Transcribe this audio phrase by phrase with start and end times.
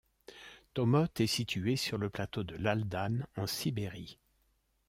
[0.73, 4.17] Tommot est située sur le plateau de l'Aldan, en Sibérie.